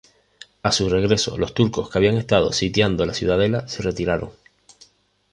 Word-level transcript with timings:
A 0.63 0.71
su 0.71 0.89
regreso 0.89 1.37
los 1.37 1.53
turcos 1.53 1.87
que 1.91 1.99
habían 1.99 2.17
estado 2.17 2.51
sitiando 2.53 3.05
la 3.05 3.13
ciudadela 3.13 3.67
se 3.67 3.83
retiraron. 3.83 4.31